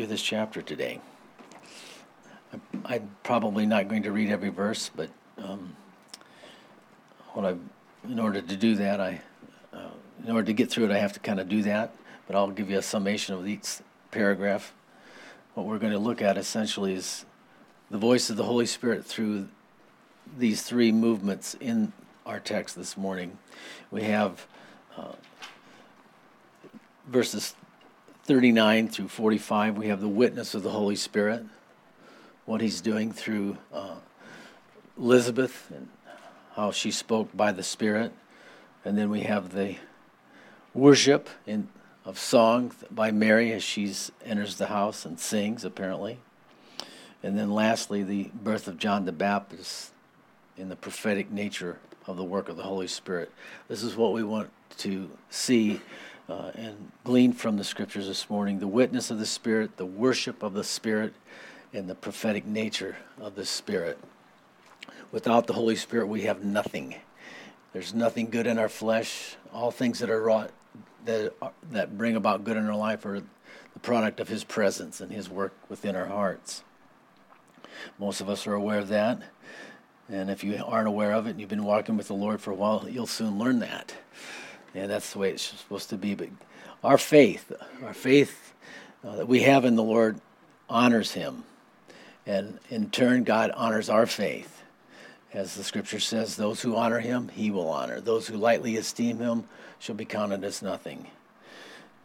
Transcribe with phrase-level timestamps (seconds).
[0.00, 0.98] do this chapter today.
[2.86, 5.76] I'm probably not going to read every verse, but um,
[7.34, 7.54] what I,
[8.08, 9.20] in order to do that, I,
[9.74, 9.90] uh,
[10.24, 11.94] in order to get through it, I have to kind of do that.
[12.26, 14.72] But I'll give you a summation of each paragraph.
[15.52, 17.26] What we're going to look at essentially is
[17.90, 19.48] the voice of the Holy Spirit through
[20.38, 21.92] these three movements in
[22.24, 23.36] our text this morning.
[23.90, 24.46] We have
[24.96, 25.12] uh,
[27.06, 27.54] verses
[28.30, 29.76] 39 through 45.
[29.76, 31.44] We have the witness of the Holy Spirit
[32.44, 33.96] what he's doing through uh,
[34.96, 35.88] Elizabeth and
[36.54, 38.12] how she spoke by the Spirit.
[38.84, 39.78] And then we have the
[40.74, 41.70] worship in,
[42.04, 43.92] of song by Mary as she
[44.24, 46.20] enters the house and sings, apparently.
[47.24, 49.90] And then lastly, the birth of John the Baptist
[50.56, 53.32] in the prophetic nature of the work of the Holy Spirit.
[53.66, 55.80] This is what we want to see
[56.30, 60.42] uh, and glean from the scriptures this morning the witness of the Spirit, the worship
[60.42, 61.12] of the Spirit,
[61.72, 63.98] and the prophetic nature of the Spirit.
[65.12, 66.94] Without the Holy Spirit, we have nothing.
[67.72, 69.36] There's nothing good in our flesh.
[69.52, 70.50] All things that are wrought
[71.04, 71.32] that
[71.70, 75.28] that bring about good in our life are the product of His presence and His
[75.28, 76.62] work within our hearts.
[77.98, 79.22] Most of us are aware of that,
[80.08, 82.50] and if you aren't aware of it and you've been walking with the Lord for
[82.50, 83.94] a while, you'll soon learn that.
[84.74, 86.14] And that's the way it's supposed to be.
[86.14, 86.28] But
[86.84, 88.54] our faith, our faith
[89.04, 90.20] uh, that we have in the Lord,
[90.68, 91.44] honors Him
[92.26, 94.62] and in turn, God honors our faith.
[95.32, 98.00] As the scripture says, those who honor him, he will honor.
[98.00, 99.44] Those who lightly esteem him
[99.78, 101.06] shall be counted as nothing.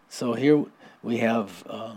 [0.10, 0.66] So here
[1.04, 1.96] we have uh,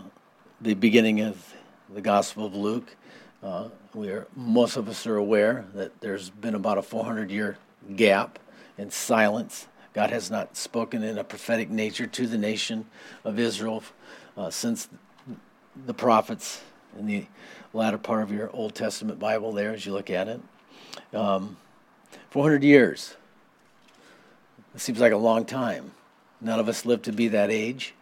[0.59, 1.53] the beginning of
[1.93, 2.95] the Gospel of Luke.
[3.41, 7.57] Uh, we are, most of us are aware that there's been about a 400 year
[7.95, 8.37] gap
[8.77, 9.67] in silence.
[9.99, 12.85] God has not spoken in a prophetic nature to the nation
[13.25, 13.83] of Israel
[14.37, 14.87] uh, since
[15.85, 16.61] the prophets
[16.97, 17.25] in the
[17.73, 20.39] latter part of your Old Testament Bible there as you look at it.
[21.13, 21.57] Um,
[22.29, 23.17] 400 years.
[24.73, 25.91] It seems like a long time.
[26.39, 27.93] None of us live to be that age.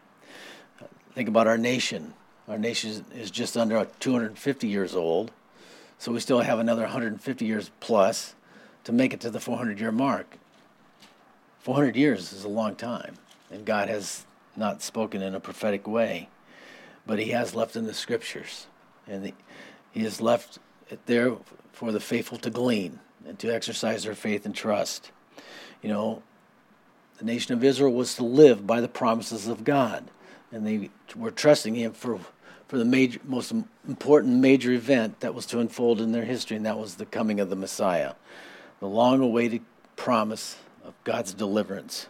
[1.16, 2.14] Think about our nation.
[2.48, 5.32] Our nation is just under 250 years old,
[5.98, 8.36] so we still have another 150 years plus
[8.84, 10.38] to make it to the 400 year mark.
[11.68, 13.16] 400 years is a long time,
[13.52, 16.30] and God has not spoken in a prophetic way,
[17.06, 18.68] but He has left in the scriptures
[19.06, 19.34] and
[19.92, 21.36] he has left it there
[21.74, 25.12] for the faithful to glean and to exercise their faith and trust.
[25.82, 26.24] You know,
[27.18, 30.06] the nation of Israel was to live by the promises of God,
[30.54, 32.22] and they were trusting Him for
[32.70, 33.52] for the major, most
[33.86, 37.42] important major event that was to unfold in their history, and that was the coming
[37.42, 38.14] of the Messiah,
[38.80, 39.64] the long-awaited
[39.98, 40.56] promise
[40.88, 42.08] of God's deliverance.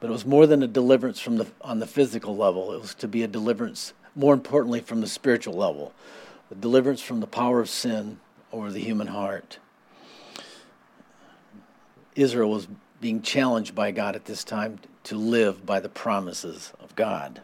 [0.00, 2.94] But it was more than a deliverance from the on the physical level; it was
[2.94, 5.92] to be a deliverance more importantly, from the spiritual level,
[6.48, 8.18] the deliverance from the power of sin
[8.52, 9.58] over the human heart.
[12.16, 12.66] Israel was
[13.00, 17.40] being challenged by God at this time to live by the promises of God.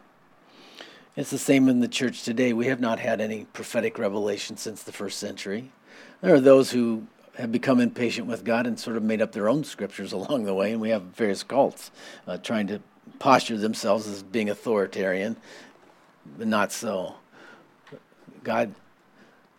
[1.15, 2.51] It's the same in the church today.
[2.51, 5.71] We have not had any prophetic revelation since the first century.
[6.19, 9.49] There are those who have become impatient with God and sort of made up their
[9.49, 11.91] own scriptures along the way, and we have various cults
[12.27, 12.81] uh, trying to
[13.19, 15.37] posture themselves as being authoritarian
[16.37, 17.15] but not so.
[18.43, 18.73] God,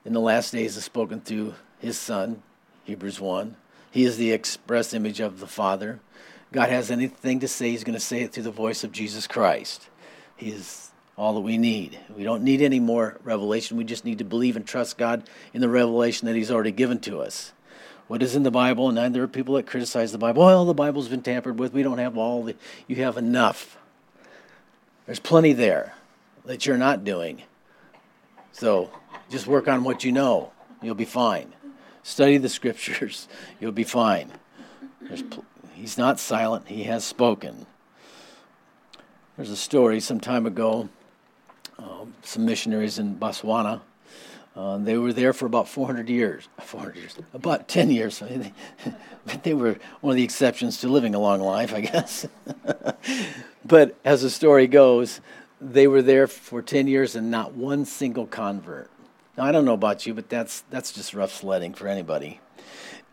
[0.04, 2.42] in the last days, has spoken through his Son,
[2.84, 3.56] Hebrews 1.
[3.90, 6.00] He is the express image of the Father.
[6.52, 9.26] God has anything to say, he's going to say it through the voice of Jesus
[9.26, 9.88] Christ.
[10.36, 11.98] He is all that we need.
[12.14, 13.76] We don't need any more revelation.
[13.76, 16.98] We just need to believe and trust God in the revelation that he's already given
[17.00, 17.52] to us.
[18.08, 20.44] What is in the Bible, and there are people that criticize the Bible.
[20.44, 21.72] Well, the Bible's been tampered with.
[21.72, 22.54] We don't have all the.
[22.86, 23.76] You have enough.
[25.06, 25.94] There's plenty there
[26.44, 27.42] that you're not doing.
[28.52, 28.90] So
[29.28, 30.52] just work on what you know.
[30.82, 31.52] You'll be fine.
[32.02, 33.26] Study the scriptures.
[33.60, 34.32] You'll be fine.
[35.08, 35.44] Pl-
[35.74, 37.66] he's not silent, he has spoken.
[39.36, 40.88] There's a story some time ago.
[41.78, 43.80] Um, some missionaries in Botswana.
[44.56, 46.48] Uh, they were there for about 400 years.
[46.60, 48.22] 400 years, about 10 years.
[49.26, 52.26] but they were one of the exceptions to living a long life, I guess.
[53.64, 55.20] but as the story goes,
[55.60, 58.90] they were there for 10 years and not one single convert.
[59.36, 62.40] Now, I don't know about you, but that's, that's just rough sledding for anybody.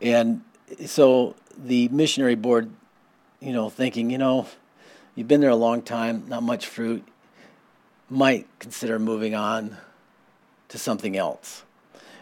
[0.00, 0.42] And
[0.86, 2.70] so the missionary board,
[3.40, 4.46] you know, thinking, you know,
[5.14, 7.06] you've been there a long time, not much fruit,
[8.08, 9.76] might consider moving on
[10.74, 11.62] to something else.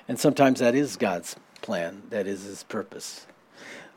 [0.08, 3.26] And sometimes that is God's plan, that is His purpose.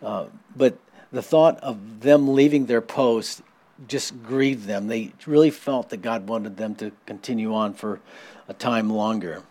[0.02, 0.78] Uh, but
[1.12, 3.42] the thought of them leaving their post
[3.90, 4.88] just grieved them.
[4.88, 8.00] They really felt that God wanted them to continue on for
[8.48, 9.44] a time longer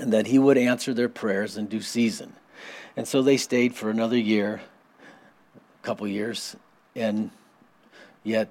[0.00, 2.32] and that He would answer their prayers in due season.
[2.96, 4.60] And so they stayed for another year,
[5.56, 6.56] a couple years,
[6.96, 7.30] and
[8.24, 8.50] yet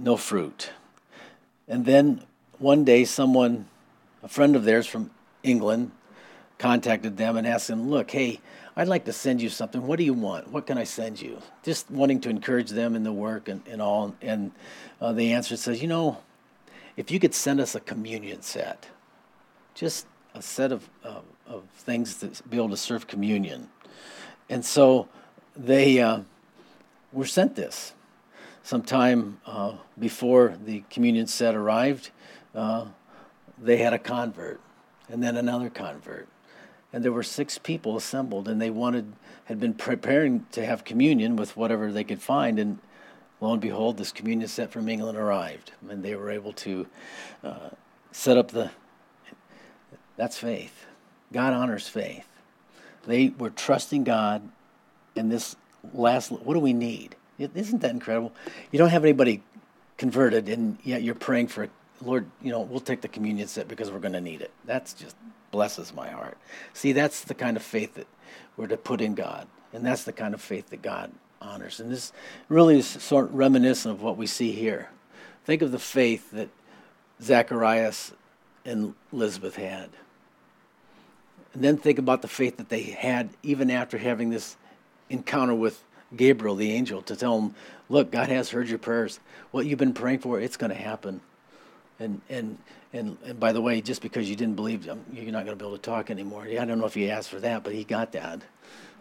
[0.00, 0.70] no fruit.
[1.68, 2.24] And then
[2.58, 3.66] one day, someone,
[4.22, 5.10] a friend of theirs from
[5.42, 5.92] England,
[6.58, 8.40] contacted them and asked them, Look, hey,
[8.76, 9.86] I'd like to send you something.
[9.86, 10.50] What do you want?
[10.52, 11.38] What can I send you?
[11.62, 14.14] Just wanting to encourage them in the work and, and all.
[14.22, 14.52] And
[15.00, 16.18] uh, the answer says, You know,
[16.96, 18.86] if you could send us a communion set,
[19.74, 23.68] just a set of, uh, of things to be able to serve communion.
[24.48, 25.08] And so
[25.56, 26.20] they uh,
[27.12, 27.94] were sent this.
[28.62, 32.10] Sometime uh, before the communion set arrived,
[32.54, 32.86] uh,
[33.60, 34.60] they had a convert,
[35.08, 36.28] and then another convert.
[36.92, 39.12] And there were six people assembled, and they wanted,
[39.44, 42.58] had been preparing to have communion with whatever they could find.
[42.58, 42.78] And
[43.40, 46.86] lo and behold, this communion set from England arrived, and they were able to
[47.44, 47.70] uh,
[48.10, 48.70] set up the
[50.20, 50.84] that's faith.
[51.32, 52.28] God honors faith.
[53.06, 54.42] They were trusting God
[55.16, 55.56] in this
[55.94, 56.30] last.
[56.30, 57.16] What do we need?
[57.38, 58.32] Isn't that incredible?
[58.70, 59.42] You don't have anybody
[59.96, 61.70] converted, and yet you're praying for,
[62.02, 64.50] Lord, you know, we'll take the communion set because we're going to need it.
[64.64, 65.16] That's just
[65.50, 66.38] blesses my heart.
[66.72, 68.06] See, that's the kind of faith that
[68.56, 71.12] we're to put in God, and that's the kind of faith that God
[71.42, 71.80] honors.
[71.80, 72.12] And this
[72.48, 74.90] really is sort of reminiscent of what we see here.
[75.44, 76.48] Think of the faith that
[77.22, 78.12] Zacharias
[78.64, 79.90] and Elizabeth had.
[81.52, 84.56] And then think about the faith that they had even after having this
[85.08, 85.82] encounter with
[86.16, 87.54] Gabriel, the angel, to tell them,
[87.88, 89.18] look, God has heard your prayers.
[89.50, 91.20] What you've been praying for, it's going to happen.
[92.00, 92.58] And, and,
[92.92, 95.62] and, and by the way, just because you didn't believe, um, you're not going to
[95.62, 96.44] be able to talk anymore.
[96.44, 98.40] I don't know if he asked for that, but he got that.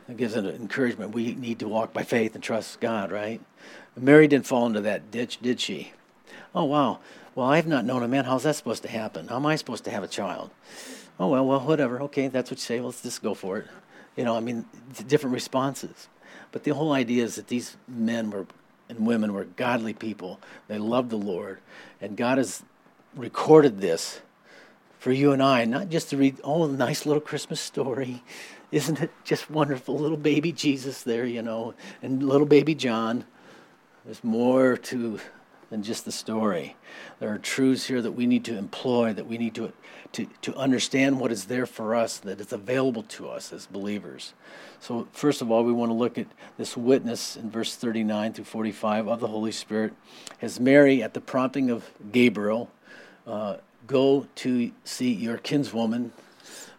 [0.07, 1.13] It gives an encouragement.
[1.13, 3.41] We need to walk by faith and trust God, right?
[3.95, 5.93] Mary didn't fall into that ditch, did she?
[6.53, 6.99] Oh, wow.
[7.35, 8.25] Well, I've not known a man.
[8.25, 9.27] How's that supposed to happen?
[9.27, 10.51] How am I supposed to have a child?
[11.19, 12.01] oh well, well, whatever.
[12.03, 12.79] Okay, that's what you say.
[12.79, 13.67] Let's just go for it.
[14.15, 14.65] You know, I mean,
[15.07, 16.07] different responses.
[16.51, 18.47] But the whole idea is that these men were
[18.87, 20.39] and women were godly people.
[20.67, 21.59] They loved the Lord,
[22.01, 22.63] and God has
[23.15, 24.21] recorded this
[24.99, 26.37] for you and I, not just to read.
[26.43, 28.23] Oh, nice little Christmas story.
[28.71, 29.97] Isn't it just wonderful?
[29.97, 33.25] Little baby Jesus there, you know, and little baby John.
[34.05, 35.19] There's more to
[35.69, 36.75] than just the story.
[37.19, 39.71] There are truths here that we need to employ, that we need to,
[40.13, 44.33] to, to understand what is there for us, that is available to us as believers.
[44.79, 46.27] So, first of all, we want to look at
[46.57, 49.93] this witness in verse 39 through 45 of the Holy Spirit.
[50.41, 52.71] As Mary, at the prompting of Gabriel,
[53.29, 56.11] uh, go to see your kinswoman,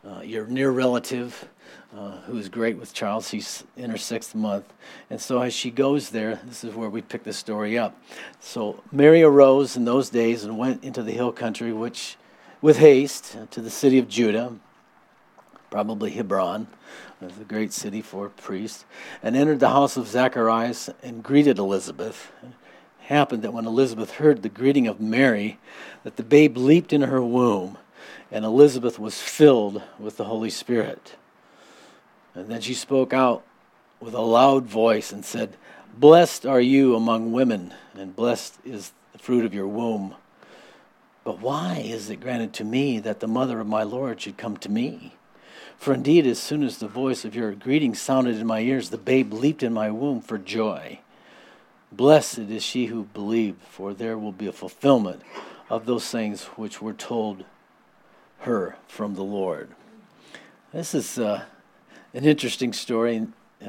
[0.04, 1.48] uh, your near relative,
[1.96, 3.24] uh, who is great with child.
[3.24, 4.72] She's in her sixth month.
[5.08, 8.00] And so as she goes there, this is where we pick the story up.
[8.40, 12.16] So Mary arose in those days and went into the hill country, which
[12.60, 14.54] with haste to the city of Judah,
[15.70, 16.66] probably Hebron,
[17.20, 18.84] the great city for priests,
[19.22, 22.32] and entered the house of Zacharias and greeted Elizabeth.
[23.10, 25.58] Happened that when Elizabeth heard the greeting of Mary,
[26.04, 27.76] that the babe leaped in her womb,
[28.30, 31.16] and Elizabeth was filled with the Holy Spirit.
[32.36, 33.42] And then she spoke out
[33.98, 35.56] with a loud voice and said,
[35.92, 40.14] Blessed are you among women, and blessed is the fruit of your womb.
[41.24, 44.56] But why is it granted to me that the mother of my Lord should come
[44.58, 45.16] to me?
[45.76, 48.98] For indeed, as soon as the voice of your greeting sounded in my ears, the
[48.98, 51.00] babe leaped in my womb for joy.
[51.92, 55.22] Blessed is she who believed, for there will be a fulfillment
[55.68, 57.44] of those things which were told
[58.40, 59.70] her from the Lord.
[60.72, 61.42] This is uh,
[62.14, 63.26] an interesting story,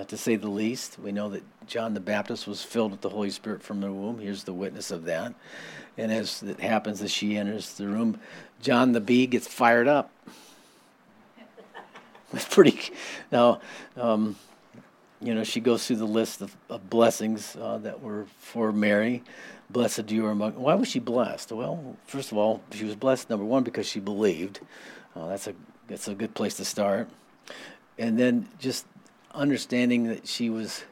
[0.08, 1.00] to say the least.
[1.00, 4.20] We know that John the Baptist was filled with the Holy Spirit from the womb.
[4.20, 5.34] Here's the witness of that.
[5.98, 8.20] And as it happens, as she enters the room,
[8.62, 10.12] John the bee gets fired up.
[12.34, 12.80] It's pretty.
[13.30, 13.60] Now,
[13.98, 14.38] um,
[15.22, 19.24] you know, she goes through the list of, of blessings uh, that were for Mary.
[19.70, 20.54] Blessed you are among.
[20.54, 21.52] Why was she blessed?
[21.52, 23.30] Well, first of all, she was blessed.
[23.30, 24.60] Number one, because she believed.
[25.16, 25.54] Uh, that's a
[25.88, 27.10] that's a good place to start
[27.98, 28.86] and then just
[29.34, 30.84] understanding that she was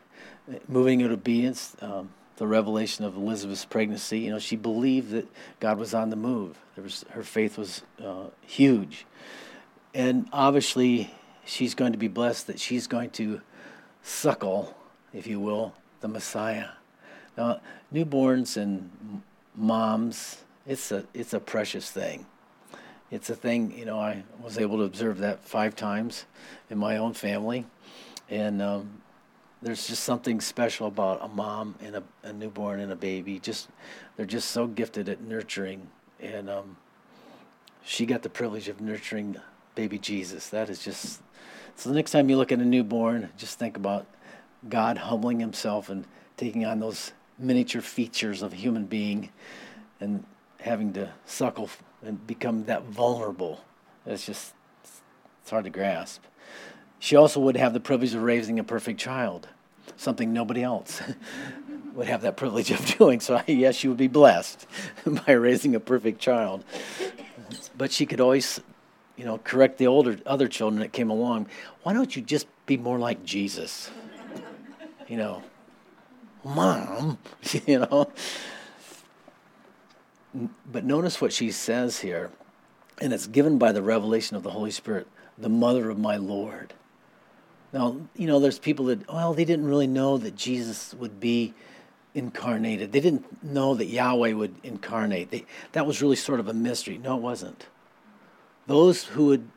[0.67, 4.19] moving in obedience, um, the revelation of Elizabeth's pregnancy.
[4.19, 5.27] You know, she believed that
[5.59, 6.57] God was on the move.
[6.75, 9.05] There was her faith was uh, huge,
[9.93, 11.13] and obviously
[11.45, 13.41] she's going to be blessed that she's going to
[14.03, 14.75] suckle,
[15.13, 16.69] if you will, the Messiah.
[17.37, 17.61] Now,
[17.93, 19.21] newborns and
[19.55, 22.25] moms, it's a it's a precious thing
[23.11, 26.25] it's a thing, you know, I was able to observe that five times
[26.69, 27.65] in my own family.
[28.29, 29.01] And um,
[29.61, 33.39] there's just something special about a mom and a, a newborn and a baby.
[33.39, 33.69] Just
[34.15, 35.87] they're just so gifted at nurturing,
[36.19, 36.77] and um,
[37.83, 39.37] she got the privilege of nurturing
[39.79, 40.49] baby Jesus.
[40.49, 41.21] That is just
[41.77, 41.89] so.
[41.89, 44.05] The next time you look at a newborn, just think about
[44.67, 46.03] God humbling Himself and
[46.35, 49.29] taking on those miniature features of a human being,
[50.01, 50.25] and
[50.59, 51.69] having to suckle
[52.05, 53.63] and become that vulnerable.
[54.05, 56.23] It's just it's hard to grasp.
[56.99, 59.47] She also would have the privilege of raising a perfect child,
[59.95, 61.01] something nobody else
[61.93, 63.21] would have that privilege of doing.
[63.21, 64.67] So, yes, she would be blessed
[65.25, 66.65] by raising a perfect child.
[67.77, 68.59] But she could always,
[69.19, 71.47] you know, correct the older other children that came along.
[71.83, 73.91] Why don't you just be more like Jesus?
[75.09, 75.43] You know,
[76.45, 77.17] mom,
[77.67, 78.09] you know.
[80.71, 82.31] But notice what she says here,
[83.01, 85.05] and it's given by the revelation of the Holy Spirit,
[85.37, 86.73] the mother of my Lord.
[87.73, 91.53] Now, you know, there's people that, well, they didn't really know that Jesus would be
[92.15, 92.93] incarnated.
[92.93, 95.29] They didn't know that Yahweh would incarnate.
[95.29, 96.97] They, that was really sort of a mystery.
[96.97, 97.65] No, it wasn't.
[98.69, 99.47] Those who had,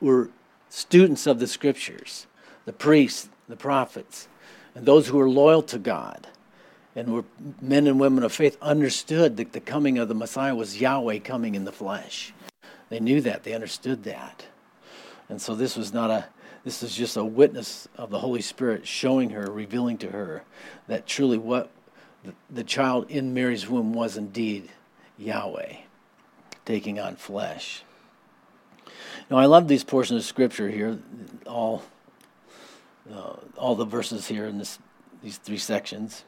[0.00, 0.30] were
[0.68, 2.26] students of the scriptures,
[2.64, 4.26] the priests, the prophets,
[4.74, 6.26] and those who were loyal to God
[6.96, 7.24] and were
[7.62, 11.54] men and women of faith understood that the coming of the Messiah was Yahweh coming
[11.54, 12.34] in the flesh.
[12.88, 13.44] They knew that.
[13.44, 14.46] They understood that.
[15.28, 16.26] And so this was not a
[16.64, 20.42] this is just a witness of the Holy Spirit showing her, revealing to her
[20.88, 21.70] that truly what
[22.24, 24.68] the, the child in Mary's womb was indeed
[25.16, 25.76] Yahweh
[26.64, 27.84] taking on flesh.
[29.30, 30.98] Now, I love these portions of Scripture here,
[31.46, 31.82] all,
[33.12, 34.78] uh, all the verses here in this,
[35.22, 36.24] these three sections,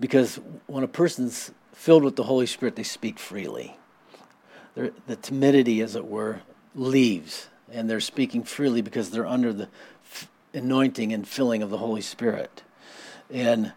[0.00, 3.76] because when a person's filled with the Holy Spirit, they speak freely.
[4.74, 6.40] They're, the timidity, as it were,
[6.74, 9.68] leaves and they're speaking freely because they're under the
[10.04, 12.62] f- anointing and filling of the Holy Spirit.
[13.30, 13.72] And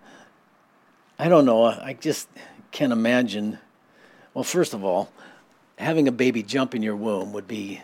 [1.20, 2.29] I don't know, I just
[2.72, 3.60] can't imagine.
[4.34, 5.12] Well, first of all,
[5.77, 7.81] having a baby jump in your womb would be,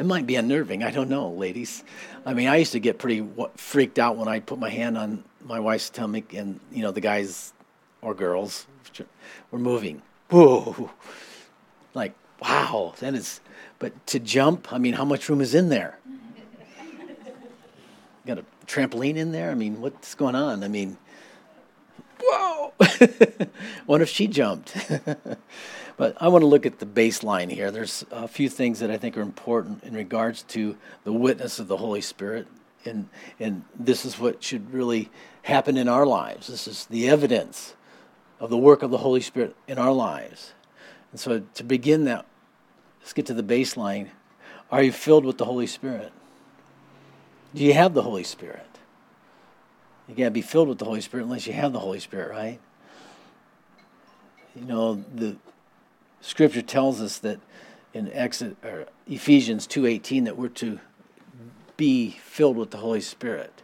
[0.00, 0.82] it might be unnerving.
[0.82, 1.84] I don't know, ladies.
[2.24, 3.22] I mean, I used to get pretty
[3.56, 7.02] freaked out when I put my hand on my wife's stomach and, you know, the
[7.02, 7.52] guys
[8.00, 8.66] or girls
[9.50, 10.00] were moving.
[10.30, 10.90] Whoa.
[11.92, 13.42] Like, wow, that is
[13.78, 15.98] but to jump, I mean, how much room is in there?
[18.26, 19.50] Got a trampoline in there?
[19.50, 20.64] I mean, what's going on?
[20.64, 20.96] I mean,
[22.22, 22.72] whoa!
[23.84, 24.74] what if she jumped?
[26.00, 27.70] but I want to look at the baseline here.
[27.70, 31.68] There's a few things that I think are important in regards to the witness of
[31.68, 32.46] the Holy Spirit.
[32.86, 35.10] And, and this is what should really
[35.42, 36.46] happen in our lives.
[36.46, 37.74] This is the evidence
[38.38, 40.54] of the work of the Holy Spirit in our lives.
[41.10, 42.24] And so to begin that
[43.00, 44.08] Let's get to the baseline.
[44.70, 46.12] Are you filled with the Holy Spirit?
[47.54, 48.66] Do you have the Holy Spirit?
[50.08, 52.60] You can't be filled with the Holy Spirit unless you have the Holy Spirit, right?
[54.54, 55.36] You know, the
[56.20, 57.40] scripture tells us that
[57.92, 58.08] in
[58.62, 60.78] or Ephesians 2:18 that we're to
[61.76, 63.62] be filled with the Holy Spirit.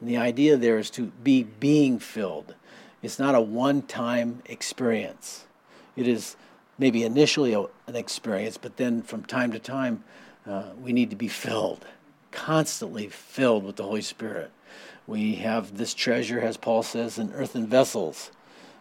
[0.00, 2.54] And the idea there is to be being filled.
[3.02, 5.44] It's not a one-time experience.
[5.94, 6.36] It is
[6.78, 10.04] maybe initially a, an experience, but then from time to time,
[10.46, 11.84] uh, we need to be filled,
[12.32, 14.50] constantly filled with the Holy Spirit.
[15.06, 18.30] We have this treasure, as Paul says, in earthen vessels,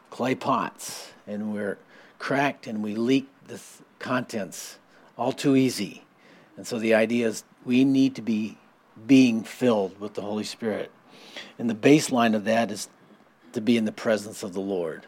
[0.09, 1.77] clay pots, and we're
[2.23, 3.59] cracked and we leak the
[3.99, 4.79] contents
[5.17, 6.05] all too easy.
[6.55, 8.57] And so the idea is we need to be
[9.05, 10.89] being filled with the Holy Spirit.
[11.59, 12.87] And the baseline of that is
[13.51, 15.05] to be in the presence of the Lord.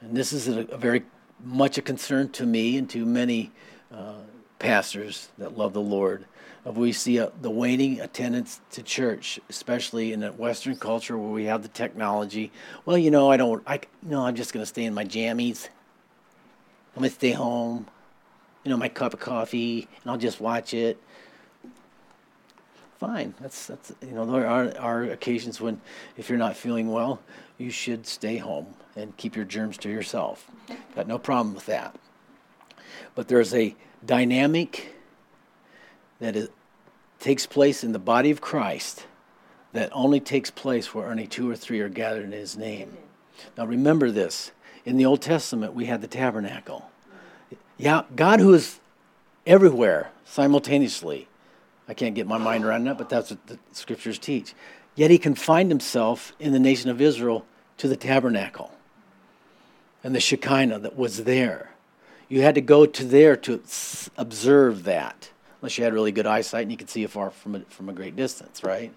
[0.00, 1.04] And this is a, a very
[1.44, 3.52] much a concern to me and to many
[3.94, 4.14] uh,
[4.58, 6.24] pastors that love the Lord.
[6.68, 11.30] Of we see a, the waning attendance to church, especially in a Western culture where
[11.30, 12.52] we have the technology.
[12.84, 13.62] Well, you know, I don't.
[13.66, 15.70] I no, I'm just going to stay in my jammies.
[16.94, 17.86] I'm going to stay home.
[18.64, 21.02] You know, my cup of coffee, and I'll just watch it.
[23.00, 23.32] Fine.
[23.40, 25.80] That's that's you know there are are occasions when
[26.18, 27.22] if you're not feeling well,
[27.56, 30.50] you should stay home and keep your germs to yourself.
[30.94, 31.96] Got no problem with that.
[33.14, 34.96] But there's a dynamic
[36.20, 36.50] that is,
[37.20, 39.06] takes place in the body of Christ
[39.72, 42.96] that only takes place where only two or three are gathered in his name.
[43.56, 44.52] Now remember this.
[44.84, 46.90] In the Old Testament, we had the tabernacle.
[47.76, 48.80] Yeah, God who is
[49.46, 51.28] everywhere simultaneously.
[51.88, 54.54] I can't get my mind around that, but that's what the scriptures teach.
[54.94, 57.46] Yet he confined himself in the nation of Israel
[57.78, 58.72] to the tabernacle
[60.02, 61.70] and the Shekinah that was there.
[62.28, 63.62] You had to go to there to
[64.16, 67.60] observe that, unless you had really good eyesight and you could see far from a,
[67.68, 68.92] from a great distance, right?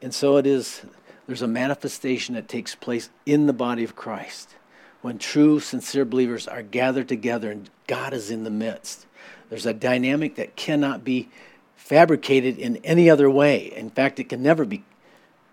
[0.00, 0.82] And so it is,
[1.26, 4.54] there's a manifestation that takes place in the body of Christ
[5.02, 9.06] when true, sincere believers are gathered together and God is in the midst.
[9.50, 11.28] There's a dynamic that cannot be
[11.76, 13.70] fabricated in any other way.
[13.76, 14.82] In fact, it can never be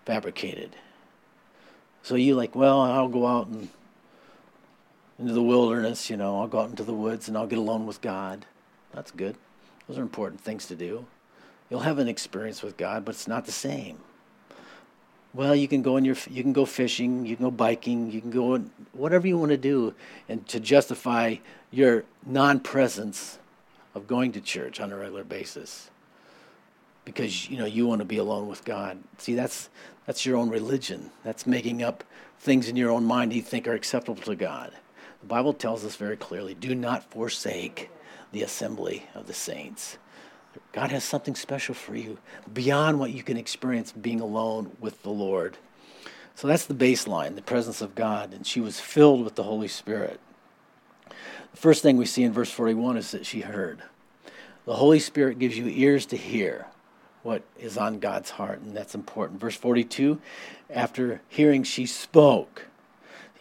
[0.06, 0.74] fabricated.
[2.02, 3.68] So you like, well, I'll go out and
[5.18, 7.86] into the wilderness, you know, I'll go out into the woods and I'll get alone
[7.86, 8.46] with God.
[8.92, 9.36] That's good.
[9.88, 11.06] Those are important things to do.
[11.70, 13.98] You'll have an experience with God, but it's not the same.
[15.34, 18.20] Well, you can go in your you can go fishing, you can go biking, you
[18.20, 18.58] can go
[18.92, 19.94] whatever you want to do
[20.28, 21.36] and to justify
[21.70, 23.38] your non-presence
[23.94, 25.90] of going to church on a regular basis.
[27.06, 28.98] Because you know you want to be alone with God.
[29.16, 29.70] See, that's
[30.06, 31.10] that's your own religion.
[31.24, 32.04] That's making up
[32.38, 34.72] things in your own mind you think are acceptable to God.
[35.22, 37.90] The Bible tells us very clearly, do not forsake
[38.32, 39.98] the assembly of the saints.
[40.72, 42.18] God has something special for you
[42.52, 45.56] beyond what you can experience being alone with the Lord.
[46.34, 48.34] So that's the baseline, the presence of God.
[48.34, 50.20] And she was filled with the Holy Spirit.
[51.08, 53.82] The first thing we see in verse 41 is that she heard.
[54.64, 56.66] The Holy Spirit gives you ears to hear
[57.22, 59.40] what is on God's heart, and that's important.
[59.40, 60.20] Verse 42
[60.70, 62.66] after hearing, she spoke.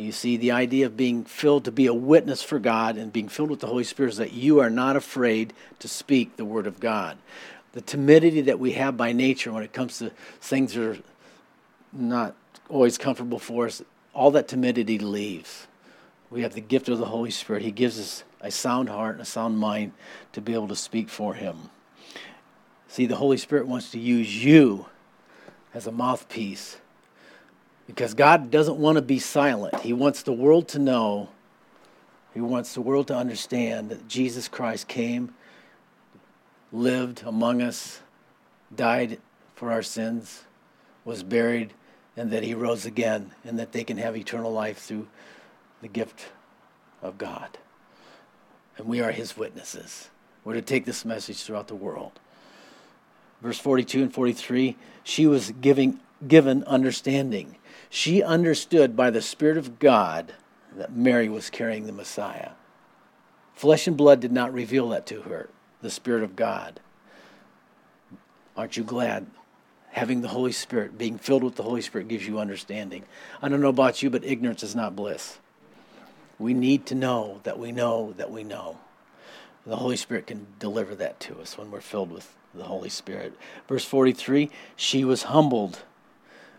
[0.01, 3.29] You see, the idea of being filled to be a witness for God and being
[3.29, 6.67] filled with the Holy Spirit is that you are not afraid to speak the Word
[6.67, 7.17] of God.
[7.73, 10.97] The timidity that we have by nature when it comes to things that are
[11.93, 12.35] not
[12.69, 13.81] always comfortable for us,
[14.13, 15.67] all that timidity leaves.
[16.29, 17.61] We have the gift of the Holy Spirit.
[17.61, 19.91] He gives us a sound heart and a sound mind
[20.33, 21.69] to be able to speak for Him.
[22.87, 24.87] See, the Holy Spirit wants to use you
[25.73, 26.77] as a mouthpiece
[27.91, 29.81] because God doesn't want to be silent.
[29.81, 31.27] He wants the world to know,
[32.33, 35.33] He wants the world to understand that Jesus Christ came,
[36.71, 37.99] lived among us,
[38.73, 39.19] died
[39.55, 40.45] for our sins,
[41.03, 41.73] was buried,
[42.15, 45.09] and that He rose again, and that they can have eternal life through
[45.81, 46.29] the gift
[47.01, 47.57] of God.
[48.77, 50.09] And we are His witnesses.
[50.45, 52.21] We're to take this message throughout the world.
[53.41, 57.57] Verse 42 and 43 she was giving, given understanding
[57.93, 60.33] she understood by the Spirit of God
[60.77, 62.51] that Mary was carrying the Messiah.
[63.53, 65.49] Flesh and blood did not reveal that to her,
[65.81, 66.79] the Spirit of God.
[68.55, 69.27] Aren't you glad?
[69.89, 73.03] Having the Holy Spirit, being filled with the Holy Spirit, gives you understanding.
[73.41, 75.39] I don't know about you, but ignorance is not bliss.
[76.39, 78.79] We need to know that we know that we know.
[79.65, 83.37] The Holy Spirit can deliver that to us when we're filled with the Holy Spirit.
[83.67, 85.81] Verse 43 She was humbled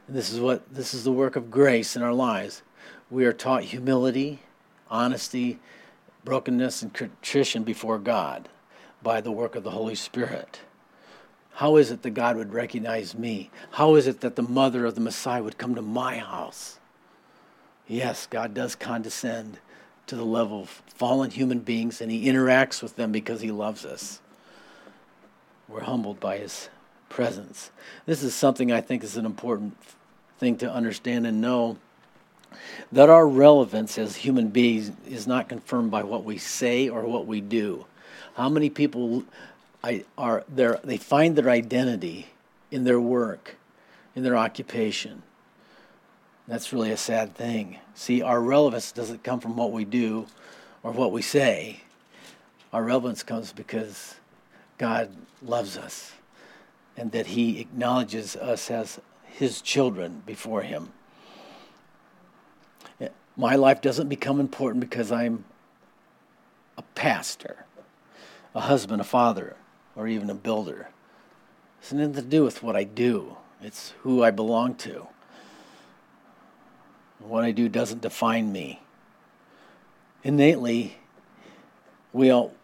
[0.09, 2.63] this is what this is the work of grace in our lives.
[3.11, 4.41] We are taught humility,
[4.91, 5.59] honesty,
[6.25, 8.49] brokenness, and contrition before God
[9.03, 10.61] by the work of the Holy Spirit.
[11.55, 13.51] How is it that God would recognize me?
[13.73, 16.79] How is it that the mother of the Messiah would come to my house?
[17.87, 19.59] Yes, God does condescend
[20.07, 23.85] to the level of fallen human beings, and He interacts with them because He loves
[23.85, 24.21] us.
[25.69, 26.69] We're humbled by His
[27.13, 27.71] presence.
[28.07, 29.77] This is something I think is an important
[30.39, 31.77] thing to understand and know
[32.91, 37.27] that our relevance as human beings is not confirmed by what we say or what
[37.27, 37.87] we do.
[38.35, 39.25] How many people
[40.19, 40.81] are there?
[40.83, 42.29] They find their identity
[42.71, 43.57] in their work,
[44.17, 45.23] in their occupation.
[46.49, 47.79] That's really a sad thing.
[47.95, 50.27] See, our relevance doesn't come from what we do
[50.83, 51.83] or what we say.
[52.73, 54.17] Our relevance comes because
[54.79, 55.11] God
[55.43, 56.13] loves us
[57.03, 60.93] and that he acknowledges us as his children before him.
[63.37, 65.45] My life doesn't become important because I'm
[66.79, 67.67] a pastor,
[68.55, 69.57] a husband, a father,
[69.97, 70.91] or even a builder.
[71.81, 75.09] It's nothing to do with what I do, it's who I belong to.
[77.19, 78.81] What I do doesn't define me.
[80.23, 80.99] Innately,
[82.13, 82.55] we all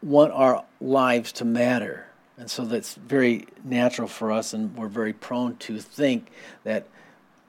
[0.00, 2.06] want our lives to matter.
[2.38, 6.28] And so that's very natural for us, and we're very prone to think
[6.64, 6.86] that,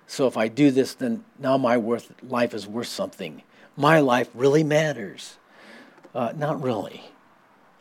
[0.08, 3.42] so if I do this, then now my worth, life is worth something.
[3.78, 5.38] My life really matters.
[6.14, 7.02] Uh, not really,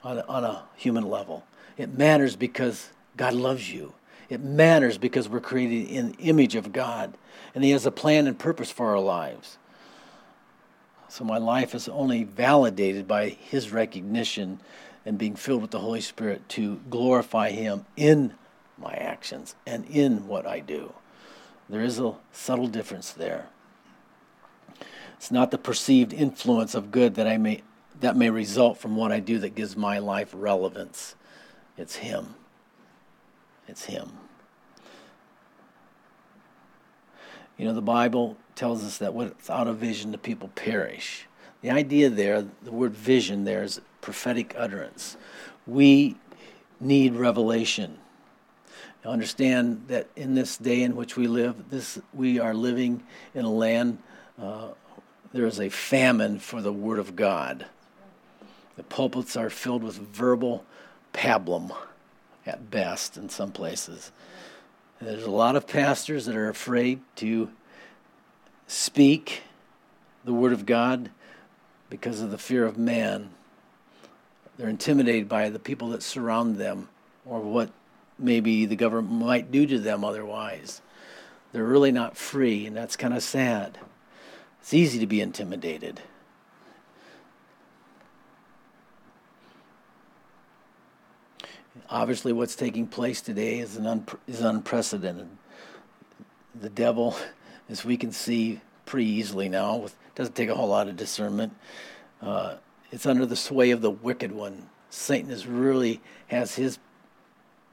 [0.03, 1.45] on a, on a human level.
[1.77, 3.93] It matters because God loves you.
[4.31, 7.13] It matters because we're created in the image of God,
[7.55, 9.59] and He has a plan and purpose for our lives.
[11.09, 14.61] So my life is only validated by His recognition
[15.05, 18.35] and being filled with the Holy Spirit to glorify Him in
[18.79, 20.93] my actions and in what I do.
[21.69, 23.47] There is a subtle difference there.
[25.17, 27.63] It's not the perceived influence of good that I may
[28.01, 31.15] that may result from what I do that gives my life relevance.
[31.79, 32.35] It's Him.
[33.69, 34.11] It's Him.
[37.57, 41.27] You know, the Bible tells us that without a vision, the people perish.
[41.61, 45.17] The idea there, the word vision there is prophetic utterance.
[45.67, 46.17] We
[46.79, 47.99] need revelation.
[49.05, 53.03] understand that in this day in which we live, this we are living
[53.35, 53.99] in a land.
[54.41, 54.69] Uh,
[55.33, 57.67] there is a famine for the Word of God.
[58.77, 60.65] The pulpits are filled with verbal
[61.15, 61.75] pablum,
[62.45, 64.13] at best, in some places.
[65.01, 67.51] There's a lot of pastors that are afraid to
[68.67, 69.43] speak
[70.25, 71.11] the Word of God
[71.91, 73.31] because of the fear of man.
[74.57, 76.89] They're intimidated by the people that surround them
[77.25, 77.71] or what
[78.19, 80.83] maybe the government might do to them otherwise.
[81.53, 83.79] They're really not free, and that's kind of sad.
[84.61, 86.01] It's easy to be intimidated.
[91.91, 95.29] Obviously, what's taking place today is, an un- is unprecedented.
[96.59, 97.17] The devil,
[97.69, 101.55] as we can see pretty easily now, with, doesn't take a whole lot of discernment.
[102.21, 102.57] Uh,
[102.93, 104.69] it's under the sway of the wicked one.
[104.91, 106.79] Satan is really has his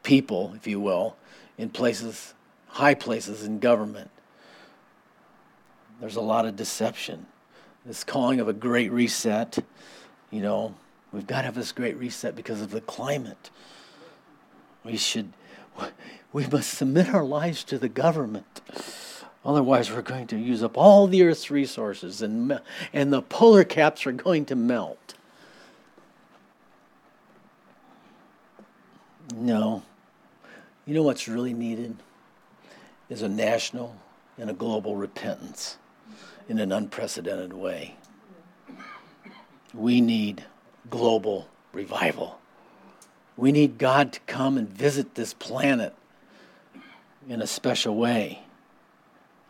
[0.01, 1.17] people, if you will,
[1.57, 2.33] in places,
[2.67, 4.09] high places in government.
[5.99, 7.25] There's a lot of deception.
[7.85, 9.59] This calling of a great reset,
[10.31, 10.75] you know,
[11.11, 13.49] we've got to have this great reset because of the climate.
[14.85, 15.33] We should,
[16.31, 18.61] we must submit our lives to the government.
[19.45, 22.59] Otherwise, we're going to use up all the Earth's resources and,
[22.91, 25.13] and the polar caps are going to melt.
[29.35, 29.83] No.
[30.85, 31.95] You know what's really needed?
[33.09, 33.95] Is a national
[34.37, 35.77] and a global repentance
[36.47, 37.95] in an unprecedented way.
[39.73, 40.45] We need
[40.89, 42.39] global revival.
[43.37, 45.95] We need God to come and visit this planet
[47.27, 48.43] in a special way,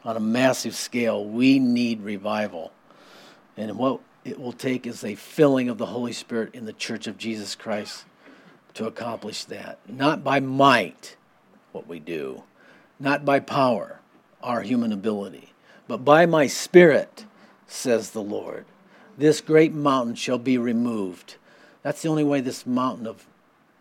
[0.09, 1.23] on a massive scale.
[1.23, 2.71] We need revival.
[3.55, 7.05] And what it will take is a filling of the Holy Spirit in the church
[7.05, 8.05] of Jesus Christ
[8.73, 9.77] to accomplish that.
[9.87, 11.15] Not by might,
[11.73, 12.41] what we do,
[12.99, 13.99] not by power,
[14.41, 15.53] our human ability,
[15.87, 17.25] but by my Spirit,
[17.67, 18.65] says the Lord.
[19.15, 21.35] This great mountain shall be removed.
[21.83, 23.27] That's the only way this mountain of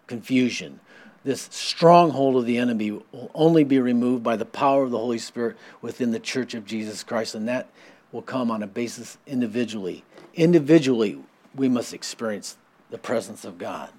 [0.07, 0.81] confusion,
[1.25, 5.19] this stronghold of the enemy, will only be removed by the power of the Holy
[5.19, 7.35] Spirit within the church of Jesus Christ.
[7.35, 7.69] And that
[8.13, 10.05] will come on a basis individually.
[10.35, 11.19] Individually,
[11.55, 12.57] we must experience
[12.91, 13.91] the presence of God.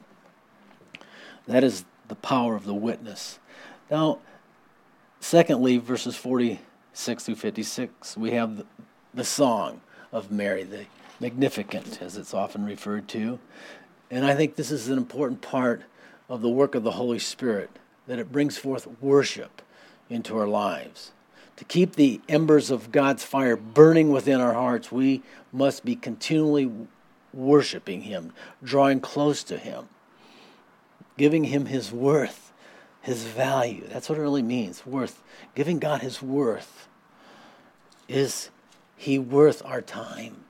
[1.47, 3.39] That is the power of the witness.
[3.89, 4.19] Now,
[5.19, 8.65] secondly, verses 46 through 56, we have the,
[9.13, 10.85] the song of Mary, the
[11.19, 13.39] Magnificat, as it's often referred to.
[14.09, 15.83] And I think this is an important part
[16.29, 17.71] of the work of the Holy Spirit,
[18.07, 19.61] that it brings forth worship
[20.09, 21.11] into our lives.
[21.57, 26.71] To keep the embers of God's fire burning within our hearts, we must be continually
[27.33, 28.31] worshiping Him,
[28.63, 29.89] drawing close to Him,
[31.17, 32.53] giving Him His worth,
[33.01, 33.83] His value.
[33.89, 35.21] That's what it really means worth.
[35.53, 36.87] Giving God His worth.
[38.07, 38.49] Is
[38.95, 40.43] he worth our time?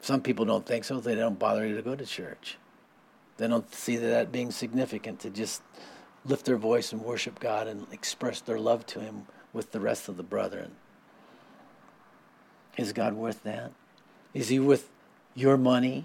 [0.00, 1.00] Some people don't think so.
[1.00, 2.58] They don't bother to go to church.
[3.38, 5.62] They don't see that being significant to just
[6.24, 10.08] lift their voice and worship God and express their love to Him with the rest
[10.08, 10.72] of the brethren.
[12.76, 13.72] Is God worth that?
[14.34, 14.90] Is He worth
[15.34, 16.04] your money,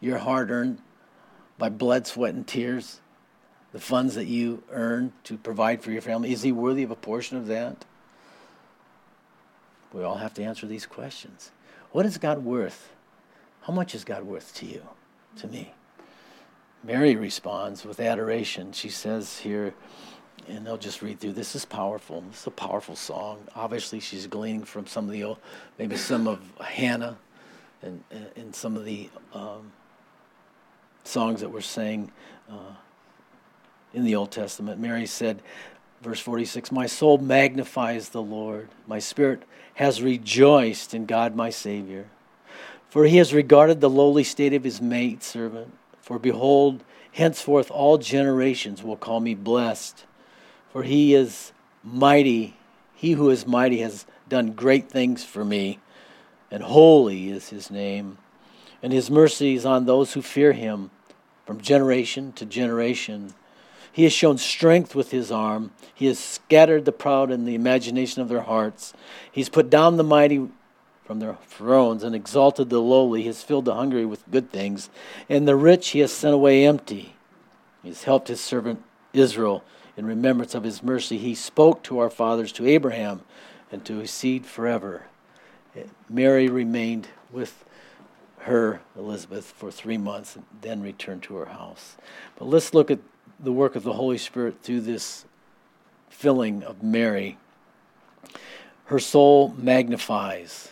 [0.00, 0.78] your hard earned
[1.58, 3.00] by blood, sweat, and tears,
[3.72, 6.32] the funds that you earn to provide for your family?
[6.32, 7.84] Is He worthy of a portion of that?
[9.92, 11.50] We all have to answer these questions.
[11.92, 12.90] What is God worth?
[13.62, 14.82] How much is God worth to you,
[15.36, 15.74] to me?
[16.82, 18.72] Mary responds with adoration.
[18.72, 19.74] She says here,
[20.48, 21.32] and I'll just read through.
[21.34, 22.22] This is powerful.
[22.22, 23.38] This is a powerful song.
[23.54, 25.38] Obviously, she's gleaning from some of the, old,
[25.78, 27.18] maybe some of Hannah,
[27.82, 28.02] and
[28.36, 29.72] and some of the um,
[31.04, 32.10] songs that were sang
[32.50, 32.74] uh,
[33.92, 34.80] in the Old Testament.
[34.80, 35.42] Mary said,
[36.02, 38.68] verse 46, "My soul magnifies the Lord.
[38.86, 39.42] My spirit
[39.74, 42.06] has rejoiced in God my Savior.
[42.88, 45.72] For he has regarded the lowly state of his maidservant.
[46.10, 50.06] For behold, henceforth all generations will call me blessed.
[50.72, 51.52] For he is
[51.84, 52.56] mighty.
[52.96, 55.78] He who is mighty has done great things for me,
[56.50, 58.18] and holy is his name.
[58.82, 60.90] And his mercy is on those who fear him
[61.46, 63.34] from generation to generation.
[63.92, 65.70] He has shown strength with his arm.
[65.94, 68.92] He has scattered the proud in the imagination of their hearts.
[69.30, 70.48] He's put down the mighty
[71.10, 73.22] from their thrones and exalted the lowly.
[73.22, 74.90] He has filled the hungry with good things,
[75.28, 77.16] and the rich he has sent away empty.
[77.82, 79.64] He has helped his servant Israel
[79.96, 81.18] in remembrance of his mercy.
[81.18, 83.22] He spoke to our fathers, to Abraham,
[83.72, 85.06] and to his seed forever.
[86.08, 87.64] Mary remained with
[88.42, 91.96] her, Elizabeth, for three months and then returned to her house.
[92.38, 93.00] But let's look at
[93.40, 95.24] the work of the Holy Spirit through this
[96.08, 97.36] filling of Mary.
[98.84, 100.68] Her soul magnifies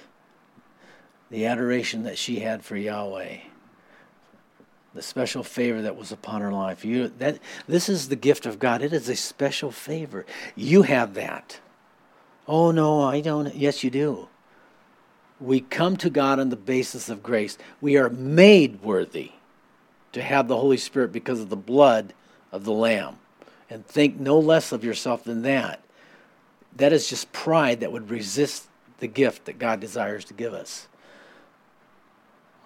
[1.31, 3.39] the adoration that she had for Yahweh,
[4.95, 6.85] the special favor that was upon her life.
[6.85, 8.83] You, that, this is the gift of God.
[8.83, 10.25] It is a special favor.
[10.57, 11.61] You have that.
[12.47, 13.55] Oh, no, I don't.
[13.55, 14.29] Yes, you do.
[15.41, 17.59] We come to God on the basis of grace.
[17.81, 19.33] We are made worthy
[20.13, 22.15] to have the Holy Spirit because of the blood
[22.51, 23.19] of the Lamb.
[23.71, 25.83] And think no less of yourself than that.
[26.75, 28.67] That is just pride that would resist
[28.99, 30.89] the gift that God desires to give us.